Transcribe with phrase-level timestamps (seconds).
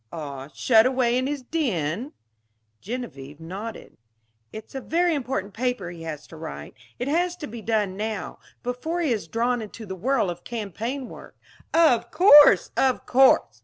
[0.11, 2.13] "Ah, shut away in his den?"
[2.81, 3.97] Genevieve nodded.
[4.51, 6.73] "It's a very important paper he has to write.
[6.97, 11.07] It has to be done now, before he is drawn into the whirl of campaign
[11.07, 11.37] work."
[11.71, 12.71] "Of course!
[12.75, 13.59] Of course!